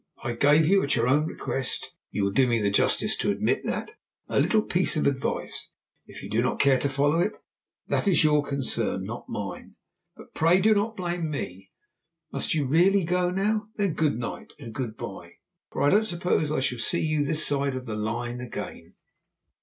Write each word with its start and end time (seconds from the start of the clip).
I 0.23 0.33
gave 0.33 0.65
you, 0.65 0.81
at 0.83 0.95
your 0.95 1.07
own 1.07 1.27
request 1.27 1.91
you 2.09 2.23
will 2.23 2.31
do 2.31 2.47
me 2.47 2.59
the 2.59 2.71
justice 2.71 3.15
to 3.17 3.29
admit 3.29 3.63
that 3.65 3.91
a 4.27 4.39
little 4.39 4.63
piece 4.63 4.97
of 4.97 5.05
advice. 5.05 5.69
If 6.07 6.23
you 6.23 6.29
do 6.31 6.41
not 6.41 6.59
care 6.59 6.79
to 6.79 6.89
follow 6.89 7.19
it, 7.19 7.33
that 7.87 8.07
is 8.07 8.23
your 8.23 8.41
concern, 8.43 9.03
not 9.03 9.29
mine; 9.29 9.75
but 10.17 10.33
pray 10.33 10.59
do 10.59 10.73
not 10.73 10.97
blame 10.97 11.29
me. 11.29 11.69
Must 12.31 12.55
you 12.55 12.65
really 12.65 13.03
go 13.03 13.29
now? 13.29 13.67
Then 13.75 13.93
good 13.93 14.17
night, 14.17 14.53
and 14.57 14.73
good 14.73 14.97
bye, 14.97 15.33
for 15.69 15.83
I 15.83 15.91
don't 15.91 16.05
suppose 16.07 16.51
I 16.51 16.61
shall 16.61 16.79
see 16.79 17.01
you 17.01 17.23
this 17.23 17.45
side 17.45 17.75
of 17.75 17.85
the 17.85 17.95
Line 17.95 18.41
again." 18.41 18.95